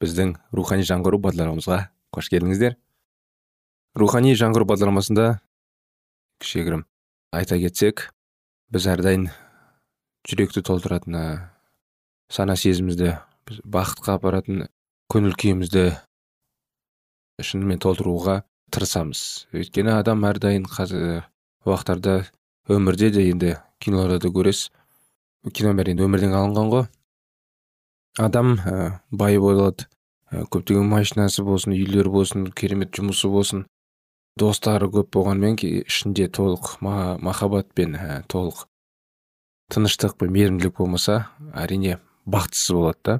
Біздің 0.01 0.35
рухани 0.57 0.85
жаңғыру 0.89 1.21
бағдарламамызға 1.29 1.79
қош 2.13 2.33
келдіңіздер. 2.33 2.77
Рухани 4.01 4.33
жаңғыру 4.37 4.69
бағдарламасында 4.69 5.29
кішігірім. 6.41 6.85
Айта 7.37 7.59
кетсек 7.61 8.09
біз 8.73 8.87
әрдайым 8.91 9.29
жүректі 10.29 10.63
толтыратын 10.67 11.17
ә, 11.17 11.25
сана 12.33 12.57
сезімізді 12.59 13.17
біз 13.49 13.61
бақытқа 13.65 14.17
апаратын 14.19 14.65
көңіл 15.13 15.37
күйімізді 15.39 15.85
шынымен 17.45 17.81
толтыруға 17.83 18.43
тырысамыз. 18.75 19.47
Өйткені 19.57 19.95
адам 19.97 20.25
әрдайым 20.29 20.67
қазір 20.71 21.25
уақыттарда 21.67 22.23
өмірде 22.71 23.11
де 23.15 23.27
енді 23.31 23.57
киноларда 23.83 24.21
да 24.27 24.33
көресіз. 24.35 24.71
Кино 25.57 25.73
бәрі 25.77 25.95
енді 25.95 26.05
өмірден 26.07 26.37
алынған 26.37 26.71
ғой. 26.75 26.87
Адам 28.19 28.57
ә, 28.61 29.01
бай 29.11 29.39
болады 29.41 29.87
ә, 30.31 30.45
көптеген 30.45 30.89
машинасы 30.91 31.43
болсын 31.47 31.75
үйлері 31.75 32.13
болсын 32.13 32.47
керемет 32.53 32.93
жұмысы 32.97 33.31
болсын. 33.33 33.65
Достары 34.39 34.91
көп 34.93 35.11
болғанымен 35.17 35.59
ішінде 35.63 36.29
толық 36.29 36.77
махаббат 36.83 37.73
пен 37.75 37.97
ә, 37.97 38.23
толық 38.31 38.67
тыныштық 39.73 40.17
пен 40.21 40.33
мейірімділік 40.35 40.77
болмаса 40.79 41.31
әрине 41.55 41.99
бақытсыз 42.27 42.77
болады 42.77 43.01
да. 43.05 43.19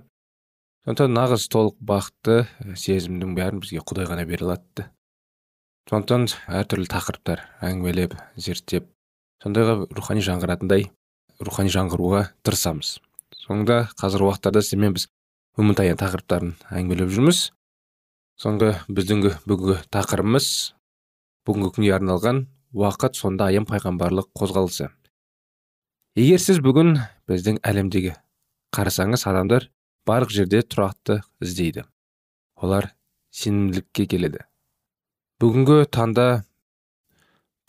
Сондықтан 0.85 1.13
нағыз 1.13 1.49
толық 1.53 1.77
бақытты 1.81 2.47
сезімнің 2.75 3.35
бәрін 3.37 3.61
бізге 3.61 3.83
құдай 3.85 4.09
ғана 4.09 4.25
бере 4.27 4.47
алады 4.47 4.87
сондықтан 5.91 6.27
әртүрлі 6.61 6.89
тақырыптар 6.91 7.45
әңгімелеп 7.67 8.17
зерттеп 8.37 8.89
сондайға 9.43 9.87
рухани 9.97 10.25
жаңғыратындай 10.25 10.89
рухани 11.41 11.73
жаңғыруға 11.73 12.27
тырысамыз. 12.45 12.99
Соңында 13.41 13.79
қазіргі 13.99 14.29
уақыттарда 14.29 14.63
сіздермен 14.65 14.97
біз 14.97 15.07
үміт 15.61 15.81
аян 15.83 16.01
тақырыптарын 16.01 16.53
әңгімелеп 16.69 17.13
жүрміз. 17.15 17.41
Соңғы 18.41 18.75
біздің 18.93 19.25
бүгінгі 19.49 19.79
тақырыбымыз 19.93 20.51
бүгінгі 21.47 21.75
күнге 21.77 21.93
арналған 21.99 22.47
уақыт 22.77 23.19
сонда 23.19 23.51
аян 23.51 23.67
пайғамбарлық 23.69 24.31
қозғалысы 24.37 24.91
егер 26.19 26.43
сіз 26.43 26.59
бүгін 26.65 26.97
біздің 27.31 27.61
әлемдегі 27.67 28.17
қарасаңыз 28.75 29.27
адамдар 29.31 29.69
барлық 30.07 30.33
жерде 30.35 30.63
тұрақты 30.63 31.21
іздейді. 31.43 31.85
Олар 32.57 32.91
сенімділікке 33.35 34.07
келеді. 34.11 34.45
Бүгінгі 35.41 35.85
таңда 35.95 36.43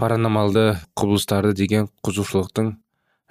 паранормалды 0.02 0.66
құбылыстарды 0.98 1.54
деген 1.58 1.90
қызушылықтың 2.06 2.74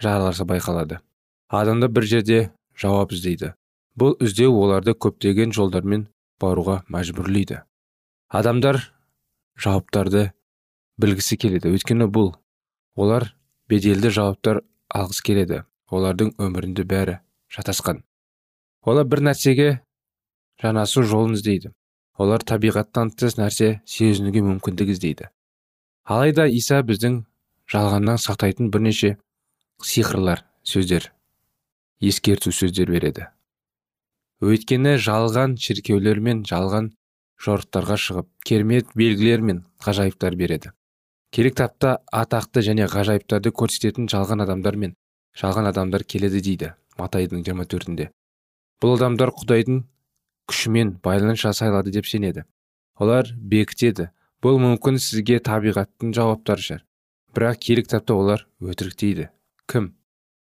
жарылғасы 0.02 0.46
байқалады. 0.48 1.00
Адамдар 1.48 1.90
бір 1.90 2.06
жерде 2.06 2.38
жауап 2.78 3.12
іздейді. 3.12 3.54
Бұл 3.98 4.16
іздеу 4.22 4.54
оларды 4.62 4.94
көптеген 4.94 5.52
жолдармен 5.52 6.06
баруға 6.40 6.80
мәжбүрлейді. 6.88 7.62
Адамдар 8.30 8.80
жауаптарды 9.60 10.30
білгісі 11.00 11.36
келеді. 11.40 11.72
Өйткені 11.74 12.10
бұл 12.10 12.34
олар 12.96 13.32
беделді 13.70 14.12
жауаптар 14.14 14.62
алғысы 14.88 15.26
келеді. 15.26 15.64
Олардың 15.90 16.36
өмірінде 16.38 16.86
бәрі 16.86 17.18
шатасқан 17.50 18.04
олар 18.82 19.04
бір 19.04 19.22
нәрсеге 19.30 19.68
жанасу 20.60 21.02
жолын 21.04 21.36
іздейді. 21.36 21.72
Олар 22.20 22.44
табиғаттан 22.44 23.12
тыс 23.16 23.38
нәрсе 23.38 23.80
сезінуге 23.88 24.42
мүмкіндік 24.44 24.92
іздейді. 24.94 25.30
Алайда 26.04 26.46
иса 26.48 26.80
біздің 26.84 27.22
жалғаннан 27.70 28.20
сақтайтын 28.20 28.70
бірнеше 28.72 29.16
сиқырлар 29.84 30.44
сөздер 30.64 31.10
ескерту 32.00 32.52
сөздер 32.52 32.92
береді. 32.92 33.28
Өйткені 34.40 34.96
жалған 35.00 35.56
шіркеулер 35.60 36.20
мен 36.20 36.44
жалған 36.48 36.90
жорықтарға 37.40 37.96
шығып 37.96 38.28
кермет 38.44 38.92
белгілер 38.96 39.40
мен 39.40 39.64
ғажайыптар 39.84 40.36
береді. 40.36 40.72
Керек 41.32 41.56
тапта 41.56 42.00
атақты 42.12 42.62
және 42.66 42.88
ғажайыптарды 42.90 43.52
көрсететін 43.54 44.08
жалған 44.10 44.44
адамдар 44.44 44.76
мен 44.76 44.96
жалған 45.40 45.70
адамдар 45.70 46.04
келеді 46.04 46.42
дейді 46.44 46.72
матайдың 46.98 47.44
жиырма 47.46 47.64
төртінде. 47.70 48.10
Бұл 48.82 48.96
адамдар 48.98 49.32
құдайдың 49.36 49.84
күшімен 50.50 50.96
байланыс 51.04 51.40
жасай 51.44 51.70
алады 51.70 51.92
деп 51.94 52.08
сенеді. 52.10 52.44
Олар 53.00 53.30
бекітеді. 53.36 54.10
Бұл 54.42 54.58
мүмкін 54.60 54.98
сізге 55.00 55.38
табиғаттың 55.44 56.14
жауаптары 56.16 56.64
шығар. 56.64 56.84
Бірақ 57.36 57.58
киелі 57.60 57.84
кітапта 57.84 58.16
олар 58.16 58.46
өтірік 58.60 58.96
дейді. 59.00 59.28
Кім? 59.68 59.92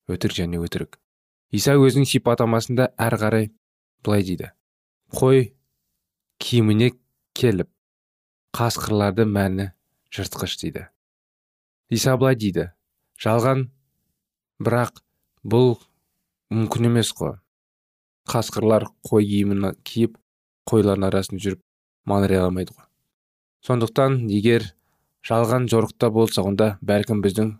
Өтірік 0.09 0.37
және 0.41 0.61
өтірік. 0.65 0.97
Иса 1.53 1.77
өзінің 1.77 2.09
сипаттамасында 2.09 2.89
әр 2.97 3.17
қарай 3.21 3.51
былай 4.03 4.25
дейді. 4.25 4.49
Қой 5.13 5.53
киіміне 6.41 6.91
келіп 7.37 7.69
қасқырларды 8.53 9.25
мәні 9.25 9.71
жыртқыш 10.13 10.57
дейді. 10.61 10.87
Иса 11.89 12.15
былай 12.17 12.37
дейді. 12.37 12.69
Жалған 13.21 13.67
бірақ 14.61 15.01
бұл 15.43 15.75
мүмкін 16.53 16.89
емес 16.91 17.13
қой. 17.17 17.37
Қасқырлар 18.29 18.87
қой 19.05 19.25
киімін 19.27 19.73
киіп 19.83 20.17
қойлардың 20.69 21.09
арасында 21.09 21.43
жүріп 21.43 21.61
маңырай 22.09 22.43
алмайды 22.43 22.75
ғой. 22.75 22.87
Сондықтан 23.65 24.23
егер 24.29 24.69
жалған 25.27 25.69
жорықта 25.71 26.09
болса 26.11 26.43
онда 26.43 26.77
бәлкім 26.81 27.21
біздің 27.23 27.53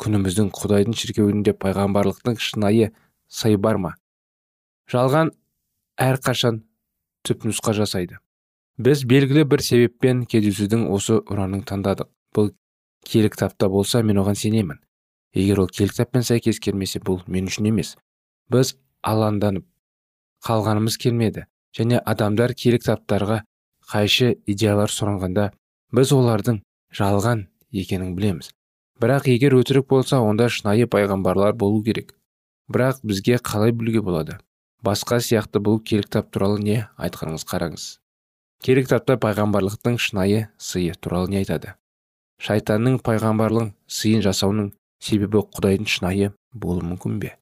күніміздің 0.00 0.50
құдайдың 0.56 0.96
шіркеуінде 0.96 1.52
пайғамбарлықтың 1.60 2.38
шынайы 2.40 2.90
сый 3.28 3.56
бар 3.60 3.76
ма? 3.76 3.94
Жалған 4.88 5.34
әрқашан 6.00 6.62
түпнұсқа 7.26 7.74
жасайды. 7.76 8.18
Біз 8.80 9.04
белгілі 9.04 9.44
бір 9.44 9.62
себеппен 9.64 10.24
кездесудің 10.24 10.86
осы 10.94 11.18
ұранын 11.20 11.64
таңдадық. 11.68 12.08
Бұл 12.34 12.52
киелі 13.04 13.30
кітапта 13.34 13.68
болса 13.68 14.02
мен 14.02 14.22
оған 14.22 14.38
сенемін. 14.38 14.78
Егер 15.34 15.60
ол 15.60 15.68
киелі 15.68 15.92
кітаппен 15.92 16.24
сәйкес 16.24 16.60
келмесе 16.64 17.00
бұл 17.04 17.20
мен 17.26 17.50
үшін 17.50 17.68
емес. 17.68 17.96
Біз 18.50 18.76
алаңданып 19.04 19.66
қалғанымыз 20.46 20.96
келмеді. 21.00 21.44
Және 21.76 22.00
адамдар 22.00 22.54
киелі 22.56 22.80
кітаптарға 22.80 23.42
қайшы 23.92 24.32
идеялар 24.46 24.90
сұранғанда 24.90 25.50
біз 25.94 26.12
олардың 26.16 26.62
жалған 26.96 27.46
екенін 27.70 28.16
білеміз. 28.16 28.50
Бірақ 29.00 29.28
егер 29.32 29.54
өтірік 29.56 29.86
болса 29.88 30.18
онда 30.20 30.48
шынайы 30.48 30.88
пайғамбарлар 30.90 31.54
болу 31.56 31.82
керек. 31.84 32.16
Бірақ 32.70 33.00
бізге 33.02 33.38
қалай 33.38 33.72
білуге 33.72 34.02
болады? 34.02 34.38
Басқа 34.84 35.20
сияқты 35.20 35.60
бұл 35.60 35.80
киелі 35.84 36.06
кітап 36.06 36.30
туралы 36.32 36.60
не 36.64 36.76
айтқаныңыз 36.96 37.44
қараңыз. 37.48 37.84
Киелі 38.64 38.84
кітапта 38.86 39.16
пайғамбарлықтың 39.20 39.98
шынайы 40.00 40.46
сыйы 40.58 40.94
туралы 41.00 41.30
не 41.32 41.40
айтады? 41.40 41.74
Шайтанның 42.40 42.98
пайғамбарлың 43.04 43.74
сыйын 43.88 44.24
жасауының 44.24 44.70
себебі 45.00 45.42
құдайдың 45.56 45.88
шынайы 45.88 46.30
болуы 46.52 46.86
мүмкін 46.92 47.18
бе? 47.20 47.34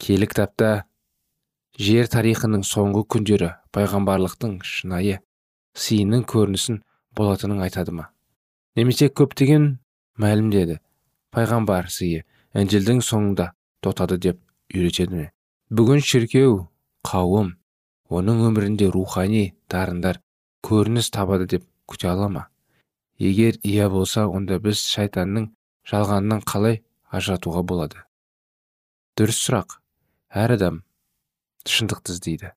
Киелі 0.00 0.28
кітапта 0.32 0.84
жер 1.80 2.08
тарихының 2.12 2.64
соңғы 2.64 3.04
күндері 3.16 3.50
пайғамбарлықтың 3.76 4.60
шынайы 4.64 5.18
сыйының 5.76 6.24
көрінісін 6.28 6.80
болатынын 7.16 7.60
айтады 7.66 7.92
ма? 7.96 8.08
Немесе 8.76 9.10
көптеген 9.12 9.74
мәлімдеді 10.20 10.80
пайғамбар 11.36 11.92
сыйы 11.92 12.24
інжілдің 12.56 13.04
соңында 13.04 13.52
тотады 13.84 14.16
деп 14.16 14.40
үйретеді 14.72 15.16
ме? 15.16 15.28
Бүгін 15.70 16.00
шіркеу 16.02 16.54
қауым 17.06 17.52
оның 18.10 18.40
өмірінде 18.48 18.88
рухани 18.90 19.52
дарындар 19.70 20.16
көрініс 20.66 21.12
табады 21.14 21.46
деп 21.52 21.62
күте 21.86 22.08
ала 22.10 22.26
ма? 22.26 22.42
Егер 23.22 23.54
иә 23.62 23.86
болса 23.92 24.24
онда 24.26 24.58
біз 24.58 24.82
шайтанның 24.82 25.46
жалғанынан 25.86 26.42
қалай 26.42 26.80
ажыратуға 27.14 27.62
болады? 27.62 28.02
Дұрыс 29.14 29.38
сұрақ. 29.44 29.78
Әр 30.34 30.56
адам 30.56 30.82
шындықты 31.70 32.18
іздейді. 32.18 32.50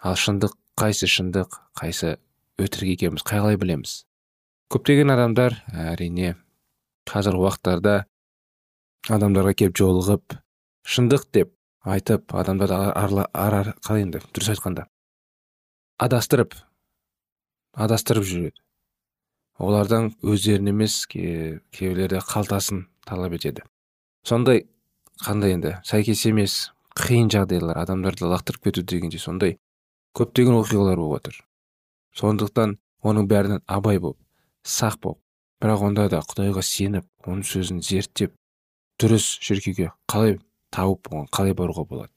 Ал 0.00 0.16
шындық 0.16 0.56
қайсы 0.80 1.12
шындық 1.12 1.60
қайсы 1.76 2.16
өтірік 2.56 2.96
екеніміз 2.96 3.28
қалай 3.28 3.60
білеміз? 3.60 4.06
Көптеген 4.72 5.12
адамдар 5.12 5.60
әрине 5.76 6.38
қазіргі 7.04 7.44
уақыттарда 7.44 7.96
адамдарға 9.12 9.58
келіп 9.60 9.76
жолығып 9.76 10.40
шындық 10.88 11.28
деп 11.36 11.56
айтып 11.84 12.34
адамдарды 12.34 12.74
ар, 12.74 13.74
қалай 13.84 14.04
енді 14.06 14.22
дұрыс 14.32 14.52
айтқанда. 14.54 14.86
Адастырып 16.00 16.56
адастырып 17.74 18.24
жүреді. 18.24 18.56
Олардан 19.60 20.14
өздерін 20.24 20.72
емес 20.72 21.04
кейбіреулері 21.10 22.22
қалтасын 22.24 22.86
талап 23.06 23.36
етеді. 23.36 23.62
Сондай 24.24 24.64
қандай 25.20 25.54
енді 25.56 25.74
сәйкес 25.84 26.24
емес 26.30 26.54
қиын 26.96 27.28
жағдайлар 27.32 27.78
адамдарды 27.82 28.28
лақтырып 28.28 28.68
кету 28.68 28.82
дегенде 28.82 29.20
сондай 29.20 29.58
көптеген 30.16 30.56
оқиғалар 30.58 31.00
болып 31.00 31.20
жатыр 31.20 31.40
сондықтан 32.20 32.76
оның 33.06 33.28
бәрінен 33.30 33.62
абай 33.66 34.00
болып 34.00 34.18
сақ 34.64 34.98
болып 35.04 35.20
бірақ 35.62 35.84
онда 35.88 36.08
да 36.12 36.22
құдайға 36.24 36.64
сеніп 36.66 37.06
оның 37.26 37.44
сөзін 37.52 37.82
зерттеп 37.84 38.34
дұрыс 39.00 39.28
шіркеуге 39.44 39.90
қалай 40.10 40.38
тауып 40.74 41.10
оған 41.10 41.28
қалай 41.34 41.54
баруға 41.56 41.84
болады? 41.88 42.12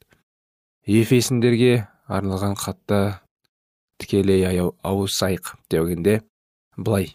Ефесіндерге 0.86 1.86
арналған 2.06 2.56
хатта 2.60 3.20
тікелей 3.98 4.44
ауысайық 4.84 5.54
дегенде 5.70 6.20
былай. 6.76 7.14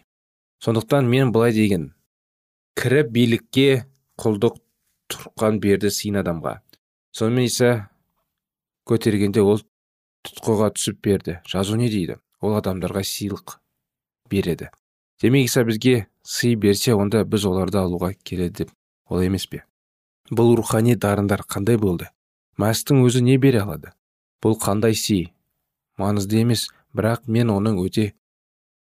Сондықтан 0.64 1.08
мен 1.08 1.32
былай 1.32 1.54
деген. 1.54 1.94
Кіріп 2.80 3.12
билікке 3.16 3.86
құлдық 4.20 4.58
тұрқан 5.12 5.60
берді 5.64 5.92
сыйын 5.92 6.20
адамға. 6.24 6.60
Сонымен 7.16 7.48
иса 7.48 7.90
көтергенде 8.90 9.44
ол 9.44 9.62
тұтқыға 10.28 10.74
түсіп 10.76 11.02
берді. 11.06 11.40
Жазу 11.48 11.78
не 11.80 11.90
дейді? 11.92 12.20
Ол 12.42 12.58
адамдарға 12.60 13.04
сыйлық 13.04 13.60
береді. 14.32 14.70
Демек 15.22 15.50
иса 15.50 15.64
бізге 15.68 16.08
сый 16.24 16.56
берсе 16.56 16.96
онда 16.96 17.26
біз 17.26 17.46
оларды 17.50 17.82
алуға 17.82 18.14
келеді 18.24 18.64
деп 18.64 18.76
ол 19.10 19.22
емес 19.22 19.48
пе? 19.48 19.64
Бұл 20.30 20.56
рухани 20.58 20.96
дарындар 20.96 21.44
қандай 21.48 21.78
болды? 21.78 22.10
Мәстің 22.60 23.04
өзі 23.06 23.22
не 23.26 23.38
бере 23.38 23.64
алады? 23.64 23.94
Бұл 24.44 24.58
қандай 24.60 24.96
сый 24.96 25.32
маңызды 26.00 26.42
емес 26.44 26.68
бірақ 26.96 27.28
мен 27.28 27.50
оның 27.54 27.80
өте 27.84 28.14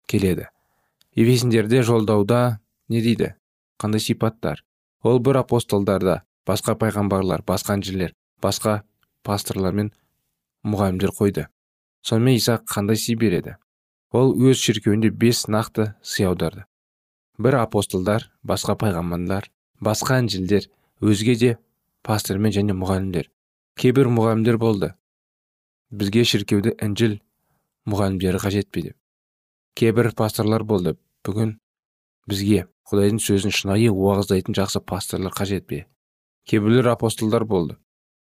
келеді. 0.07 0.49
Ефесіндерде 1.15 1.81
жолдауда 1.83 2.59
не 2.89 3.01
дейді? 3.01 3.35
Қандай 3.79 3.99
сипаттар? 3.99 4.63
Ол 5.03 5.19
бір 5.19 5.41
апостолдарда 5.43 6.23
басқа 6.47 6.75
пайғамбарлар 6.81 7.43
басқа 7.45 7.77
әншілер 7.77 8.15
басқа 8.41 8.81
пасторлар 9.23 9.73
мен 9.73 9.91
мұғалімдер 10.65 11.13
қойды. 11.15 11.47
Сонымен 12.01 12.37
иса 12.37 12.59
қандай 12.65 12.97
сый 12.97 13.15
береді? 13.15 13.57
Ол 14.11 14.33
өз 14.33 14.57
шіркеуінде 14.61 15.09
бес 15.09 15.45
нақты 15.47 15.93
сый 16.01 16.25
аударды. 16.25 16.65
Бір 17.37 17.59
апостолдар 17.61 18.29
басқа 18.43 18.77
пайғамбарлар 18.79 19.49
басқа 19.81 20.19
әншілдер 20.21 20.69
өзге 21.01 21.35
де 21.35 21.55
пастормен 22.03 22.53
және 22.55 22.75
мұғалімдер. 22.77 23.29
Кейбір 23.75 24.07
мұғалімдер 24.13 24.57
болды. 24.61 24.93
Бізге 25.91 26.23
шіркеуді 26.23 26.75
інжіл 26.81 27.19
мұғалімдері 27.89 28.39
қажет 28.39 28.69
пе 28.71 28.81
деп. 28.89 28.97
Кейбір 29.75 30.13
пасторлар 30.15 30.63
болды. 30.63 30.95
Бүгін 31.25 31.57
бізге 32.29 32.67
құдайдың 32.89 33.19
сөзін 33.19 33.51
шынайы 33.51 33.89
уағыздайтын 33.91 34.55
жақсы 34.55 34.81
пасторлар 34.85 35.33
қажет 35.35 35.67
пе? 35.67 35.85
Кейбіреулер 36.45 36.93
апостолдар 36.93 37.45
болды. 37.45 37.77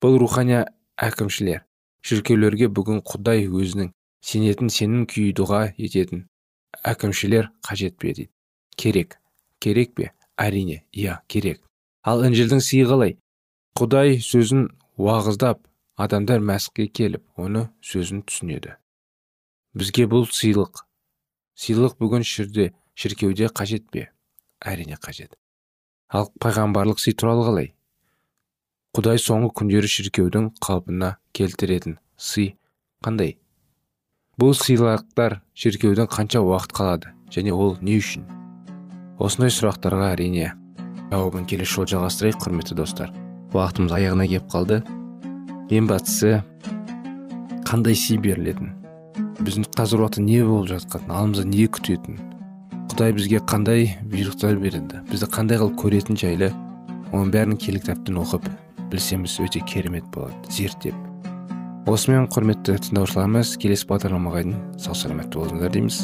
Бұл 0.03 0.19
рухани 0.19 0.65
әкімшілер. 0.99 1.63
Шіркеулерге 2.03 2.67
бүгін 2.67 3.01
құдай 3.07 3.47
өзінің 3.47 3.93
сенетін 4.23 4.69
сенім 4.71 5.07
күй 5.07 5.31
дұға 5.35 5.73
ететін 5.77 6.27
әкімшілер 6.83 7.49
қажет 7.65 7.97
пе 7.97 8.13
дейді. 8.13 8.29
Керек. 8.75 9.17
Керек 9.59 9.95
пе? 9.95 10.11
Әрине. 10.37 10.83
Иә 10.93 11.19
керек. 11.27 11.63
Ал 12.03 12.23
інжілдің 12.27 12.61
сыйы 12.63 12.85
қалай? 12.89 13.17
Құдай 13.79 14.19
сөзін 14.23 14.67
уағыздап 14.99 15.61
адамдар 15.99 16.39
мәсіхке 16.43 16.87
келіп 16.87 17.25
оны 17.39 17.67
сөзін 17.83 18.23
түсінеді. 18.27 18.75
Бізге 19.75 20.07
бұл 20.11 20.25
сыйлық. 20.31 20.85
Сыйлық 21.59 21.97
бүгін 21.99 22.23
шірде 22.23 22.71
шіркеуде 22.95 23.49
қажет 23.51 23.89
пе? 23.91 24.09
Әрине 24.63 24.95
қажет. 24.99 25.35
Ал 26.09 26.31
пайғамбарлық 26.41 26.99
сый 27.03 27.13
туралы 27.13 27.45
қалай? 27.47 27.67
Құдай 28.95 29.19
соңғы 29.21 29.51
күндері 29.59 29.91
шіркеудің 29.91 30.49
қалпына 30.63 31.17
келтіретін 31.37 31.99
сый 32.17 32.55
қандай? 33.05 33.35
Бұл 34.39 34.55
сыйлықтар 34.55 35.41
шіркеудің 35.53 36.09
қанша 36.09 36.41
уақыт 36.41 36.73
қалады? 36.73 37.13
Және 37.29 37.53
ол 37.53 37.77
не 37.85 37.99
үшін? 37.99 38.25
Осындай 39.19 39.51
сұрақтарға 39.53 40.13
әрине 40.15 40.55
жауабын 41.09 41.45
келесі 41.49 41.79
жолы 41.79 41.89
жалғастырайық 41.93 42.39
құрметті 42.43 42.77
достар 42.77 43.13
уақытымыз 43.53 43.95
аяғына 43.97 44.27
келіп 44.29 44.49
қалды 44.53 44.79
ең 45.73 45.89
бастысы 45.89 46.39
қандай 47.65 47.97
сый 47.97 48.19
берілетін 48.21 48.75
біздің 49.41 49.67
қазір 49.73 50.05
уақытта 50.05 50.23
не 50.25 50.39
болып 50.45 50.69
жатқанын 50.73 51.13
алдымызда 51.15 51.45
не 51.49 51.65
күтетін 51.65 52.21
құдай 52.91 53.13
бізге 53.17 53.41
қандай 53.49 53.85
бұйрықтар 54.11 54.57
береді 54.61 55.01
бізді 55.09 55.29
қандай 55.33 55.61
қылып 55.61 55.77
көретін 55.81 56.19
жайлы 56.19 56.51
оның 57.09 57.33
бәрін 57.33 57.57
киелі 57.57 57.81
кітаптан 57.81 58.21
оқып 58.21 58.49
білсеміз 58.91 59.39
өте 59.45 59.63
керемет 59.65 60.05
болады 60.13 60.53
зерттеп 60.53 61.89
осымен 61.89 62.29
құрметті 62.29 62.77
тыңдаушыларымыз 62.85 63.55
келесі 63.61 63.87
бағдарламаға 63.89 64.43
дейін 64.45 64.59
сау 64.81 64.97
саламатты 64.97 65.39
болыңыздар 65.41 65.73
дейміз 65.73 66.03